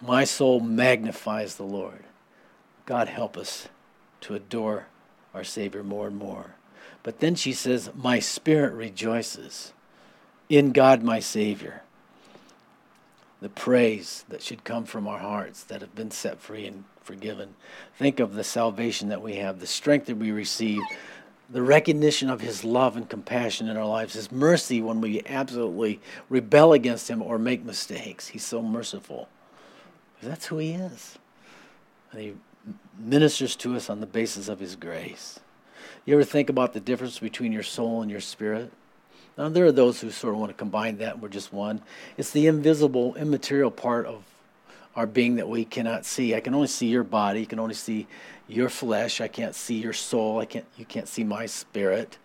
[0.04, 2.02] My soul magnifies the Lord.
[2.86, 3.68] God help us
[4.22, 4.86] to adore
[5.32, 6.56] our Savior more and more.
[7.04, 9.72] But then she says, My spirit rejoices
[10.48, 11.82] in God my Savior.
[13.40, 17.54] The praise that should come from our hearts that have been set free and forgiven.
[17.96, 20.82] Think of the salvation that we have, the strength that we receive,
[21.48, 26.00] the recognition of His love and compassion in our lives, His mercy when we absolutely
[26.28, 28.28] rebel against Him or make mistakes.
[28.28, 29.28] He's so merciful.
[30.22, 31.18] That's who He is.
[32.12, 32.34] And He
[32.98, 35.40] ministers to us on the basis of His grace.
[36.04, 38.72] You ever think about the difference between your soul and your spirit?
[39.36, 41.82] Now, there are those who sort of want to combine that, we're just one.
[42.16, 44.24] It's the invisible, immaterial part of
[44.94, 46.34] our being that we cannot see.
[46.34, 48.06] I can only see your body, you can only see
[48.46, 52.18] your flesh, I can't see your soul, I can't, you can't see my spirit.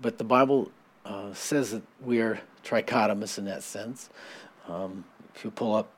[0.00, 0.70] But the Bible
[1.04, 4.08] uh, says that we are trichotomous in that sense.
[4.68, 5.90] Um, if you pull up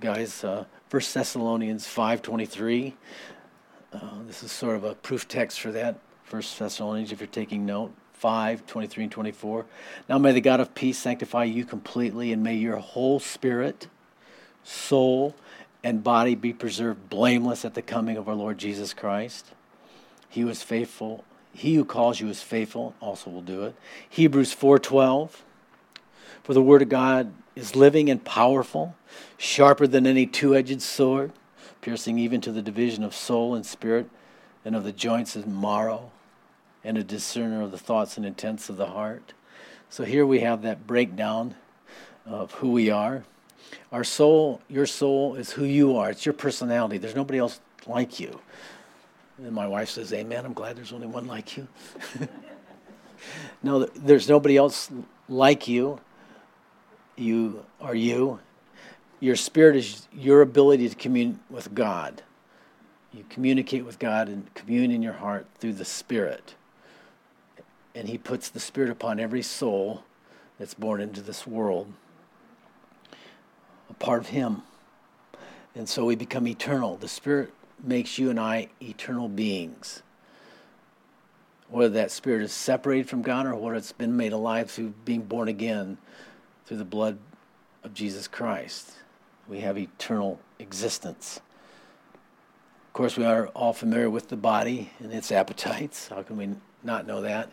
[0.00, 0.44] guys.
[0.44, 2.94] Uh, 1 Thessalonians 5.23.
[3.92, 5.98] Uh, this is sort of a proof text for that.
[6.24, 7.92] First Thessalonians, if you're taking note.
[8.14, 9.66] 5, 23 and 24.
[10.08, 13.88] Now may the God of peace sanctify you completely, and may your whole spirit,
[14.62, 15.34] soul,
[15.82, 19.46] and body be preserved blameless at the coming of our Lord Jesus Christ.
[20.28, 21.24] He was faithful.
[21.52, 23.74] He who calls you is faithful, also will do it.
[24.08, 25.42] Hebrews 4:12.
[26.44, 28.94] For the word of God is living and powerful,
[29.36, 31.32] sharper than any two edged sword,
[31.80, 34.08] piercing even to the division of soul and spirit,
[34.64, 36.10] and of the joints and marrow,
[36.84, 39.34] and a discerner of the thoughts and intents of the heart.
[39.90, 41.54] So here we have that breakdown
[42.24, 43.24] of who we are.
[43.90, 46.10] Our soul, your soul, is who you are.
[46.10, 46.98] It's your personality.
[46.98, 48.40] There's nobody else like you.
[49.38, 50.44] And my wife says, Amen.
[50.44, 51.68] I'm glad there's only one like you.
[53.62, 54.90] no, there's nobody else
[55.28, 56.00] like you
[57.16, 58.40] you are you.
[59.20, 62.22] Your spirit is your ability to commune with God.
[63.12, 66.54] You communicate with God and commune in your heart through the Spirit.
[67.94, 70.04] And He puts the Spirit upon every soul
[70.58, 71.92] that's born into this world,
[73.90, 74.62] a part of Him.
[75.74, 76.96] And so we become eternal.
[76.96, 80.02] The Spirit makes you and I eternal beings.
[81.68, 85.22] Whether that Spirit is separated from God or whether it's been made alive through being
[85.22, 85.98] born again
[86.66, 87.18] through the blood
[87.82, 88.92] of Jesus Christ.
[89.48, 91.40] We have eternal existence.
[92.86, 96.08] Of course, we are all familiar with the body and its appetites.
[96.08, 96.50] How can we
[96.82, 97.50] not know that?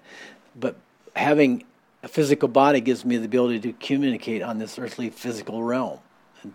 [0.56, 0.76] But
[1.16, 1.64] having
[2.04, 6.00] a physical body gives me the ability to communicate on this earthly physical realm.
[6.44, 6.54] And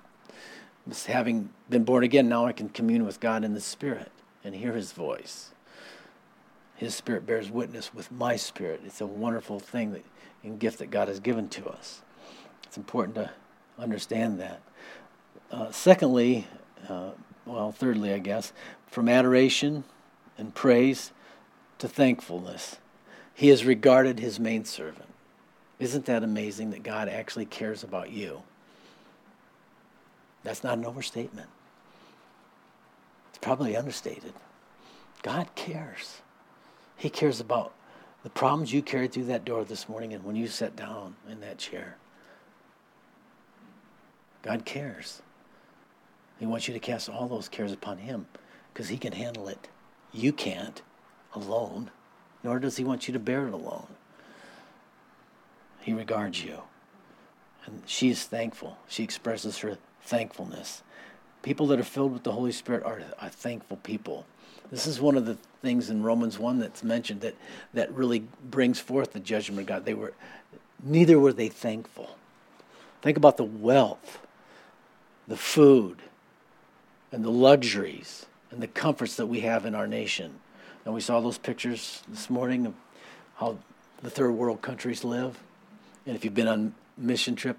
[0.88, 4.12] just having been born again, now I can commune with God in the Spirit
[4.44, 5.50] and hear His voice.
[6.76, 8.82] His Spirit bears witness with my spirit.
[8.84, 10.02] It's a wonderful thing
[10.42, 12.02] and gift that God has given to us.
[12.74, 13.30] It's important to
[13.78, 14.60] understand that.
[15.48, 16.48] Uh, secondly,
[16.88, 17.10] uh,
[17.46, 18.52] well, thirdly, I guess,
[18.88, 19.84] from adoration
[20.36, 21.12] and praise
[21.78, 22.78] to thankfulness,
[23.32, 25.06] he has regarded his maidservant.
[25.78, 28.42] Isn't that amazing that God actually cares about you?
[30.42, 31.50] That's not an overstatement.
[33.28, 34.32] It's probably understated.
[35.22, 36.22] God cares.
[36.96, 37.72] He cares about
[38.24, 41.40] the problems you carried through that door this morning and when you sat down in
[41.42, 41.98] that chair.
[44.44, 45.22] God cares.
[46.38, 48.26] He wants you to cast all those cares upon Him
[48.72, 49.68] because He can handle it.
[50.12, 50.82] You can't
[51.34, 51.90] alone,
[52.42, 53.86] nor does He want you to bear it alone.
[55.80, 56.60] He regards you.
[57.64, 58.76] And she is thankful.
[58.86, 60.82] She expresses her thankfulness.
[61.42, 64.26] People that are filled with the Holy Spirit are, are thankful people.
[64.70, 67.34] This is one of the things in Romans 1 that's mentioned that,
[67.72, 69.84] that really brings forth the judgment of God.
[69.86, 70.12] They were
[70.82, 72.16] neither were they thankful.
[73.00, 74.20] Think about the wealth
[75.26, 75.98] the food
[77.12, 80.34] and the luxuries and the comforts that we have in our nation.
[80.84, 82.74] And we saw those pictures this morning of
[83.36, 83.58] how
[84.02, 85.38] the third world countries live.
[86.06, 87.56] And if you've been on mission trip,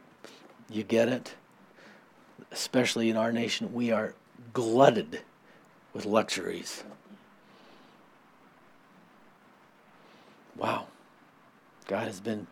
[0.69, 1.33] you get it.
[2.51, 4.13] Especially in our nation, we are
[4.53, 5.21] glutted
[5.93, 6.83] with luxuries.
[10.55, 10.87] Wow.
[11.87, 12.47] God has been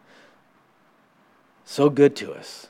[1.65, 2.67] so good to us.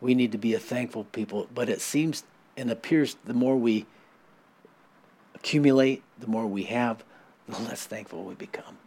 [0.00, 2.24] We need to be a thankful people, but it seems
[2.56, 3.86] and appears the more we
[5.34, 7.02] accumulate, the more we have,
[7.48, 8.78] the less thankful we become.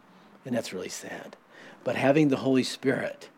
[0.44, 1.36] And that's really sad.
[1.82, 3.28] But having the Holy Spirit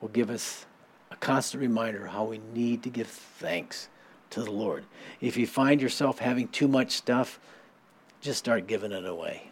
[0.00, 0.66] will give us
[1.10, 3.88] a constant reminder how we need to give thanks
[4.30, 4.84] to the Lord.
[5.20, 7.38] If you find yourself having too much stuff,
[8.20, 9.50] just start giving it away.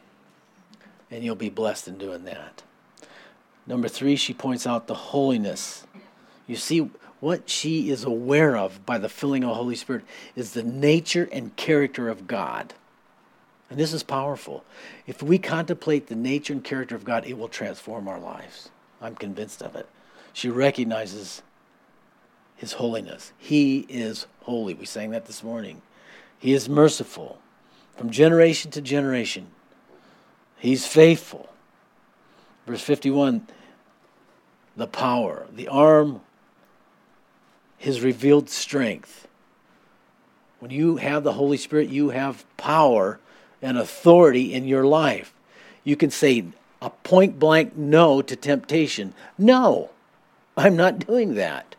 [1.10, 2.62] And you'll be blessed in doing that.
[3.66, 5.86] Number three, she points out the holiness.
[6.46, 6.90] You see,
[7.22, 10.02] what she is aware of by the filling of the Holy Spirit
[10.34, 12.74] is the nature and character of God.
[13.70, 14.64] And this is powerful.
[15.06, 18.70] If we contemplate the nature and character of God, it will transform our lives.
[19.00, 19.88] I'm convinced of it.
[20.32, 21.42] She recognizes
[22.56, 23.32] his holiness.
[23.38, 24.74] He is holy.
[24.74, 25.80] We sang that this morning.
[26.40, 27.38] He is merciful
[27.96, 29.46] from generation to generation.
[30.58, 31.50] He's faithful.
[32.66, 33.46] Verse 51
[34.76, 36.22] the power, the arm
[37.82, 39.26] his revealed strength.
[40.60, 43.18] When you have the Holy Spirit, you have power
[43.60, 45.34] and authority in your life.
[45.82, 46.44] You can say
[46.80, 49.14] a point blank no to temptation.
[49.36, 49.90] No,
[50.56, 51.74] I'm not doing that.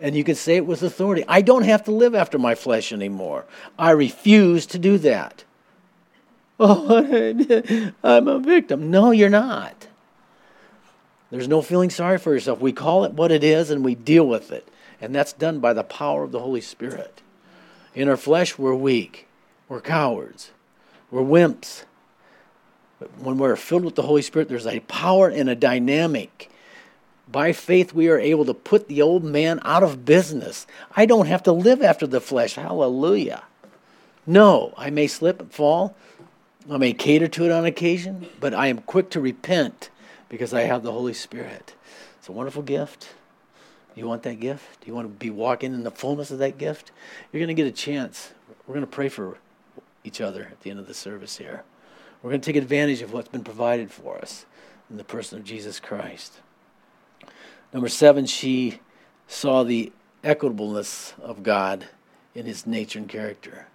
[0.00, 1.24] And you can say it with authority.
[1.28, 3.44] I don't have to live after my flesh anymore.
[3.78, 5.44] I refuse to do that.
[6.64, 8.90] Oh, I'm a victim.
[8.90, 9.88] No, you're not.
[11.30, 12.60] There's no feeling sorry for yourself.
[12.60, 14.68] We call it what it is and we deal with it.
[15.02, 17.20] And that's done by the power of the Holy Spirit.
[17.92, 19.26] In our flesh, we're weak,
[19.68, 20.52] we're cowards,
[21.10, 21.84] we're wimps.
[23.00, 26.48] But when we're filled with the Holy Spirit, there's a power and a dynamic.
[27.30, 30.68] By faith, we are able to put the old man out of business.
[30.96, 32.54] I don't have to live after the flesh.
[32.54, 33.42] Hallelujah.
[34.24, 35.96] No, I may slip and fall.
[36.70, 39.90] I may cater to it on occasion, but I am quick to repent
[40.28, 41.74] because I have the Holy Spirit.
[42.18, 43.14] It's a wonderful gift.
[43.94, 44.80] You want that gift?
[44.80, 46.92] Do you want to be walking in the fullness of that gift?
[47.30, 48.32] You're going to get a chance.
[48.66, 49.38] We're going to pray for
[50.04, 51.64] each other at the end of the service here.
[52.22, 54.46] We're going to take advantage of what's been provided for us
[54.88, 56.40] in the person of Jesus Christ.
[57.72, 58.80] Number seven, she
[59.26, 61.88] saw the equitableness of God
[62.34, 63.66] in his nature and character.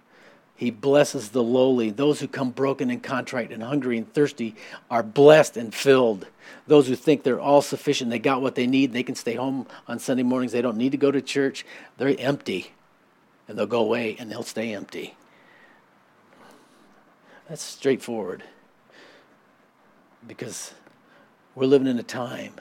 [0.58, 1.90] He blesses the lowly.
[1.90, 4.56] Those who come broken and contrite and hungry and thirsty
[4.90, 6.26] are blessed and filled.
[6.66, 9.68] Those who think they're all sufficient, they got what they need, they can stay home
[9.86, 11.64] on Sunday mornings, they don't need to go to church,
[11.96, 12.72] they're empty.
[13.46, 15.16] And they'll go away and they'll stay empty.
[17.48, 18.42] That's straightforward.
[20.26, 20.74] Because
[21.54, 22.54] we're living in a time,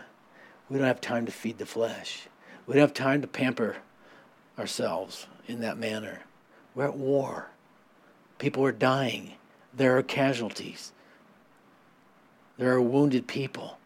[0.69, 2.27] we don't have time to feed the flesh.
[2.67, 3.77] We don't have time to pamper
[4.59, 6.21] ourselves in that manner.
[6.75, 7.49] We're at war.
[8.37, 9.33] People are dying.
[9.73, 10.91] There are casualties.
[12.57, 13.77] There are wounded people.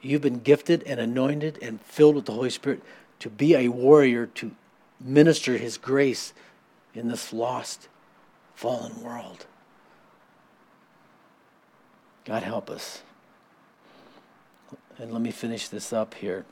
[0.00, 2.82] You've been gifted and anointed and filled with the Holy Spirit
[3.20, 4.52] to be a warrior to
[4.98, 6.32] minister His grace
[6.94, 7.88] in this lost,
[8.54, 9.46] fallen world.
[12.24, 13.02] God help us.
[14.98, 16.44] And let me finish this up here.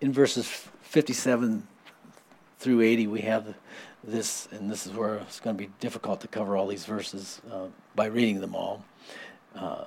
[0.00, 0.48] In verses
[0.82, 1.66] 57
[2.58, 3.54] through 80, we have
[4.02, 7.42] this, and this is where it's going to be difficult to cover all these verses
[7.52, 8.82] uh, by reading them all.
[9.54, 9.84] Uh,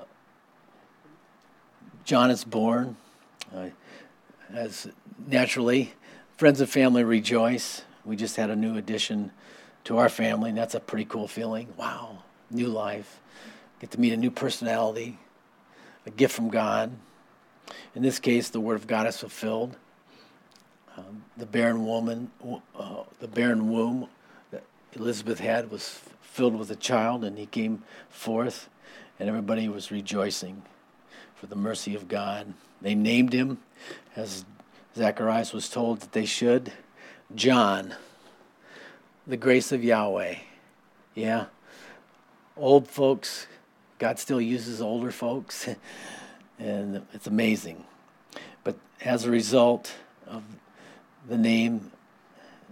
[2.06, 2.96] John is born,
[3.56, 3.70] uh,
[4.54, 4.88] as
[5.28, 5.94] naturally,
[6.38, 7.82] friends and family rejoice.
[8.06, 9.32] We just had a new addition
[9.86, 11.70] to our family, and that's a pretty cool feeling.
[11.76, 12.20] Wow,
[12.52, 13.20] new life.
[13.80, 15.18] Get to meet a new personality,
[16.06, 16.92] a gift from God.
[17.96, 19.76] In this case, the Word of God is fulfilled.
[20.98, 22.32] Um, the barren woman,
[22.78, 24.10] uh, the barren womb
[24.52, 28.70] that Elizabeth had was filled with a child, and he came forth,
[29.20, 30.62] and everybody was rejoicing
[31.36, 32.54] for the mercy of God.
[32.82, 33.60] They named him,
[34.16, 34.46] as
[34.96, 36.72] Zacharias was told that they should,
[37.34, 37.96] John,
[39.26, 40.36] the grace of Yahweh.
[41.16, 41.46] Yeah,
[42.56, 43.48] old folks,
[43.98, 45.68] God still uses older folks,
[46.60, 47.84] and it's amazing.
[48.64, 49.94] But as a result
[50.28, 50.44] of
[51.28, 51.92] the name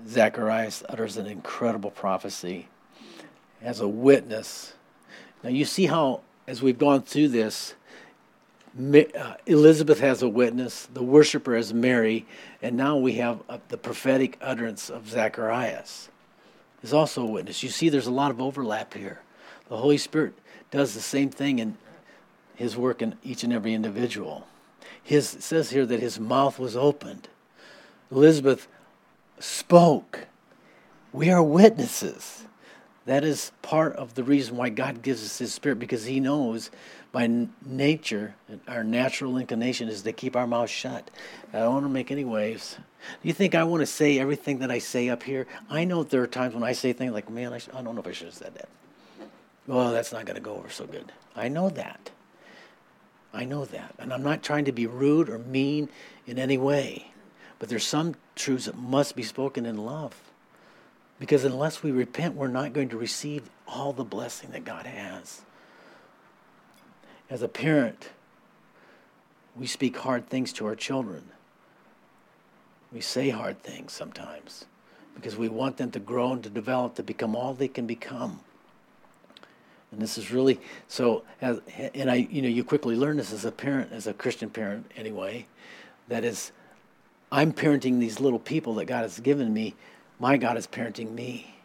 [0.07, 2.67] Zacharias utters an incredible prophecy
[3.61, 4.73] as a witness.
[5.43, 7.75] Now, you see how, as we've gone through this,
[8.77, 12.25] uh, Elizabeth has a witness, the worshiper is Mary,
[12.61, 16.09] and now we have uh, the prophetic utterance of Zacharias
[16.83, 17.63] is also a witness.
[17.63, 19.21] You see, there's a lot of overlap here.
[19.69, 20.33] The Holy Spirit
[20.71, 21.77] does the same thing in
[22.55, 24.47] his work in each and every individual.
[25.03, 27.27] His says here that his mouth was opened.
[28.11, 28.67] Elizabeth
[29.39, 30.27] spoke.
[31.13, 32.45] We are witnesses.
[33.05, 36.69] That is part of the reason why God gives us His Spirit because He knows
[37.11, 38.35] by nature,
[38.67, 41.11] our natural inclination is to keep our mouth shut.
[41.51, 42.77] I don't want to make any waves.
[43.21, 45.45] Do you think I want to say everything that I say up here?
[45.69, 47.95] I know there are times when I say things like, man, I, sh- I don't
[47.95, 48.69] know if I should have said that.
[49.67, 51.11] Well, that's not going to go over so good.
[51.35, 52.11] I know that.
[53.33, 53.93] I know that.
[53.99, 55.89] And I'm not trying to be rude or mean
[56.25, 57.10] in any way.
[57.61, 60.19] But there's some truths that must be spoken in love.
[61.19, 65.41] Because unless we repent, we're not going to receive all the blessing that God has.
[67.29, 68.09] As a parent,
[69.55, 71.25] we speak hard things to our children.
[72.91, 74.65] We say hard things sometimes
[75.13, 78.39] because we want them to grow and to develop to become all they can become.
[79.91, 81.21] And this is really so.
[81.39, 81.61] As,
[81.93, 84.89] and I, you know, you quickly learn this as a parent, as a Christian parent,
[84.97, 85.45] anyway.
[86.07, 86.51] That is,
[87.31, 89.75] I'm parenting these little people that God has given me
[90.21, 91.55] my God is parenting me.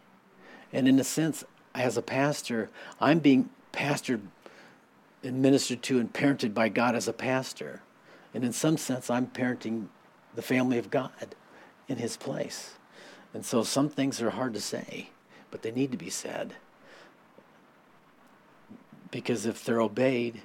[0.73, 1.43] And in a sense,
[1.75, 4.21] as a pastor, I'm being pastored
[5.21, 7.83] and ministered to and parented by God as a pastor.
[8.33, 9.89] And in some sense, I'm parenting
[10.33, 11.35] the family of God
[11.87, 12.73] in his place.
[13.31, 15.11] And so some things are hard to say,
[15.51, 16.55] but they need to be said.
[19.11, 20.41] Because if they're obeyed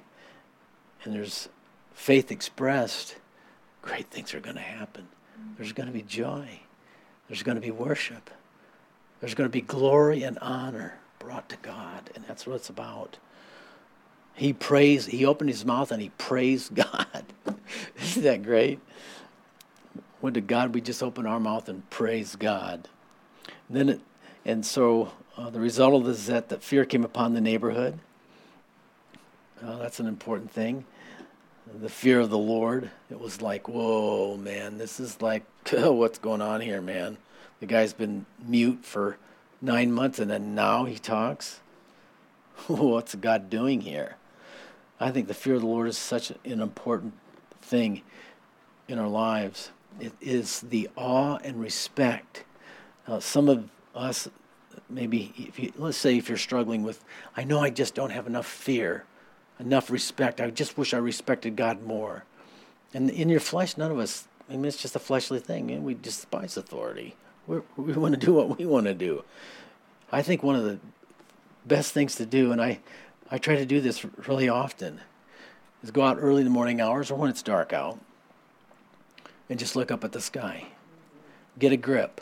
[1.03, 1.49] and there's
[1.95, 3.15] faith expressed,
[3.83, 5.07] great things are going to happen.
[5.57, 6.61] There's going to be joy.
[7.27, 8.31] There's going to be worship.
[9.19, 13.17] There's going to be glory and honor brought to God, and that's what it's about.
[14.33, 17.23] He praised, he opened his mouth and he praised God.
[18.01, 18.79] Isn't that great?
[20.21, 22.87] When did God we just open our mouth and praise God?
[23.67, 24.01] And then it,
[24.45, 27.99] and so uh, the result of this is that, that fear came upon the neighborhood.
[29.63, 30.85] Uh, that's an important thing.
[31.71, 32.89] The fear of the Lord.
[33.09, 37.17] It was like, whoa, man, this is like, what's going on here, man?
[37.59, 39.17] The guy's been mute for
[39.61, 41.61] nine months and then now he talks.
[42.67, 44.17] what's God doing here?
[44.99, 47.13] I think the fear of the Lord is such an important
[47.61, 48.01] thing
[48.87, 49.71] in our lives.
[49.99, 52.43] It is the awe and respect.
[53.07, 54.29] Uh, some of us,
[54.89, 57.03] maybe, if you, let's say if you're struggling with,
[57.35, 59.05] I know I just don't have enough fear,
[59.59, 60.41] enough respect.
[60.41, 62.25] I just wish I respected God more.
[62.93, 65.71] And in your flesh, none of us, I mean, it's just a fleshly thing.
[65.71, 67.15] And we despise authority.
[67.47, 69.23] We're, we want to do what we want to do.
[70.11, 70.79] I think one of the
[71.65, 72.79] best things to do, and I,
[73.31, 75.01] I try to do this really often,
[75.83, 77.99] is go out early in the morning hours or when it's dark out
[79.49, 80.67] and just look up at the sky.
[81.59, 82.21] Get a grip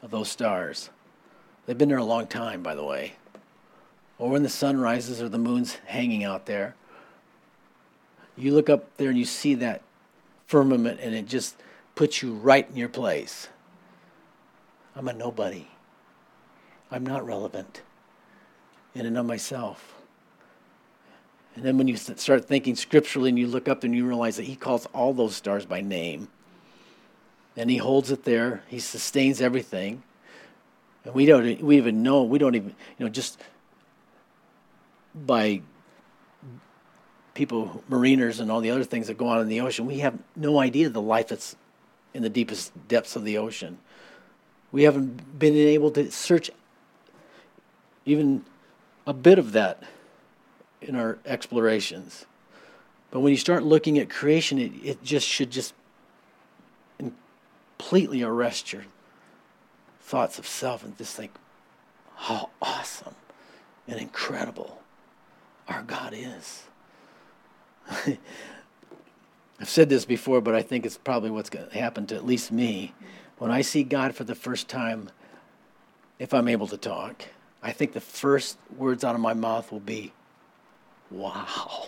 [0.00, 0.90] of those stars.
[1.66, 3.14] They've been there a long time, by the way.
[4.22, 6.76] Or when the sun rises or the moon's hanging out there,
[8.36, 9.82] you look up there and you see that
[10.46, 11.56] firmament and it just
[11.96, 13.48] puts you right in your place.
[14.94, 15.66] I'm a nobody.
[16.88, 17.82] I'm not relevant
[18.94, 19.92] in and of myself.
[21.56, 24.44] And then when you start thinking scripturally and you look up and you realize that
[24.44, 26.28] he calls all those stars by name,
[27.56, 30.04] and he holds it there, he sustains everything.
[31.04, 33.40] And we don't we even know, we don't even, you know, just
[35.14, 35.62] by
[37.34, 40.18] people, mariners, and all the other things that go on in the ocean, we have
[40.36, 41.56] no idea the life that's
[42.14, 43.78] in the deepest depths of the ocean.
[44.70, 46.50] We haven't been able to search
[48.04, 48.44] even
[49.06, 49.82] a bit of that
[50.80, 52.26] in our explorations.
[53.10, 55.74] But when you start looking at creation, it, it just should just
[56.98, 58.84] completely arrest your
[60.00, 61.32] thoughts of self and just think
[62.16, 63.14] how awesome
[63.86, 64.81] and incredible
[65.72, 66.64] our God is.
[69.60, 72.26] I've said this before, but I think it's probably what's going to happen to at
[72.26, 72.94] least me.
[73.38, 75.10] When I see God for the first time,
[76.18, 77.24] if I'm able to talk,
[77.62, 80.12] I think the first words out of my mouth will be,
[81.10, 81.86] wow.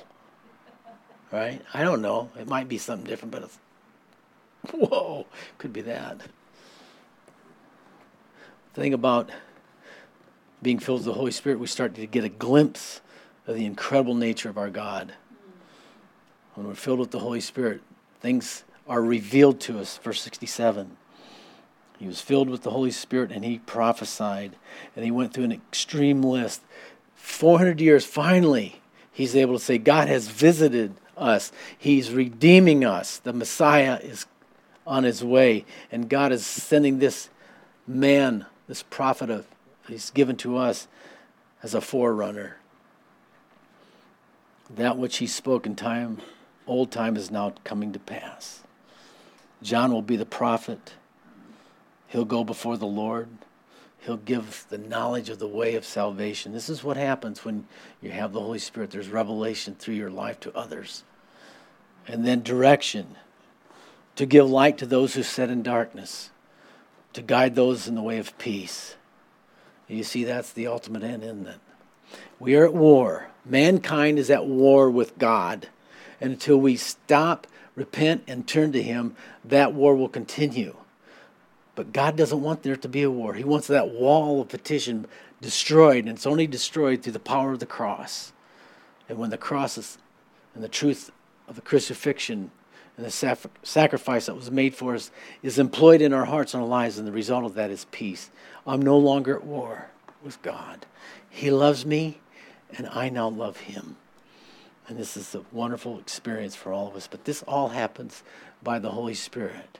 [1.32, 1.60] Right?
[1.72, 2.30] I don't know.
[2.38, 3.58] It might be something different, but it's,
[4.72, 5.26] whoa,
[5.58, 6.18] could be that.
[8.74, 9.30] The thing about
[10.62, 13.00] being filled with the Holy Spirit, we start to get a glimpse
[13.46, 15.14] of the incredible nature of our God.
[16.54, 17.82] When we're filled with the Holy Spirit,
[18.20, 19.98] things are revealed to us.
[19.98, 20.96] Verse 67.
[21.98, 24.56] He was filled with the Holy Spirit and he prophesied.
[24.94, 26.62] And he went through an extreme list.
[27.16, 28.80] 400 years, finally,
[29.12, 31.52] he's able to say, God has visited us.
[31.76, 33.18] He's redeeming us.
[33.18, 34.26] The Messiah is
[34.86, 35.64] on his way.
[35.90, 37.30] And God is sending this
[37.86, 39.46] man, this prophet of
[39.88, 40.88] he's given to us
[41.62, 42.56] as a forerunner.
[44.76, 46.18] That which he spoke in time,
[46.66, 48.62] old time, is now coming to pass.
[49.62, 50.94] John will be the prophet.
[52.08, 53.28] He'll go before the Lord.
[54.00, 56.52] He'll give the knowledge of the way of salvation.
[56.52, 57.66] This is what happens when
[58.02, 58.90] you have the Holy Spirit.
[58.90, 61.04] There's revelation through your life to others.
[62.06, 63.16] And then direction
[64.16, 66.30] to give light to those who sit in darkness,
[67.14, 68.96] to guide those in the way of peace.
[69.88, 71.60] You see, that's the ultimate end, isn't it?
[72.38, 73.28] We are at war.
[73.44, 75.68] Mankind is at war with God.
[76.20, 80.76] And until we stop, repent, and turn to Him, that war will continue.
[81.74, 83.34] But God doesn't want there to be a war.
[83.34, 85.06] He wants that wall of partition
[85.40, 88.32] destroyed, and it's only destroyed through the power of the cross.
[89.08, 89.98] And when the cross is,
[90.54, 91.10] and the truth
[91.48, 92.50] of the crucifixion
[92.96, 93.10] and the
[93.64, 95.10] sacrifice that was made for us
[95.42, 98.30] is employed in our hearts and our lives, and the result of that is peace.
[98.66, 99.88] I'm no longer at war
[100.24, 100.86] with God.
[101.28, 102.20] He loves me,
[102.76, 103.96] and I now love him.
[104.88, 107.06] And this is a wonderful experience for all of us.
[107.06, 108.22] But this all happens
[108.62, 109.78] by the Holy Spirit.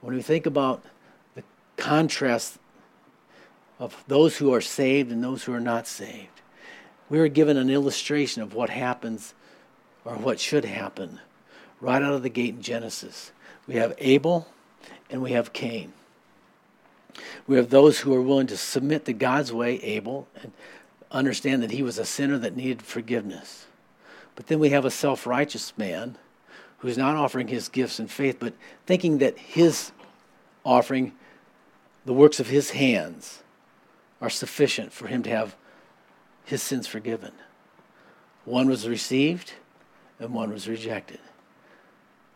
[0.00, 0.84] When we think about
[1.34, 1.42] the
[1.76, 2.58] contrast
[3.78, 6.40] of those who are saved and those who are not saved,
[7.08, 9.34] we are given an illustration of what happens
[10.04, 11.20] or what should happen
[11.80, 13.32] right out of the gate in Genesis.
[13.66, 14.48] We have Abel
[15.10, 15.92] and we have Cain.
[17.46, 20.52] We have those who are willing to submit to God's way, Abel, and
[21.10, 23.66] understand that he was a sinner that needed forgiveness.
[24.34, 26.16] But then we have a self righteous man
[26.78, 28.54] who's not offering his gifts in faith, but
[28.86, 29.92] thinking that his
[30.64, 31.12] offering,
[32.04, 33.42] the works of his hands,
[34.20, 35.56] are sufficient for him to have
[36.44, 37.32] his sins forgiven.
[38.44, 39.54] One was received
[40.18, 41.20] and one was rejected.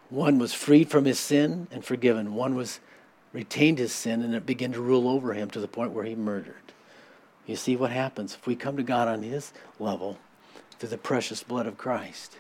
[0.09, 2.35] One was freed from his sin and forgiven.
[2.35, 2.81] One was
[3.33, 6.15] retained his sin and it began to rule over him to the point where he
[6.15, 6.55] murdered.
[7.47, 10.19] You see what happens if we come to God on his level
[10.79, 12.37] through the precious blood of Christ.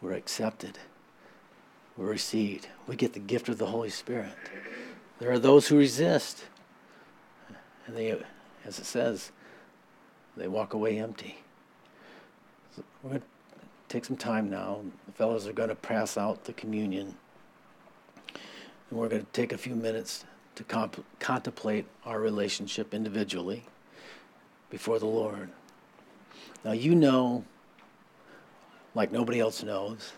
[0.00, 0.78] We're accepted.
[1.96, 2.68] We're received.
[2.86, 4.32] We get the gift of the Holy Spirit.
[5.18, 6.44] There are those who resist.
[7.86, 8.10] And they,
[8.64, 9.32] as it says,
[10.36, 11.38] they walk away empty.
[12.76, 13.26] So we're going to
[13.88, 14.80] take some time now.
[15.06, 17.16] The fellows are going to pass out the communion.
[18.90, 20.24] And we're going to take a few minutes
[20.54, 23.64] to comp- contemplate our relationship individually
[24.70, 25.50] before the Lord.
[26.64, 27.44] Now, you know,
[28.94, 30.12] like nobody else knows,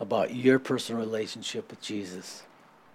[0.00, 2.42] about your personal relationship with Jesus.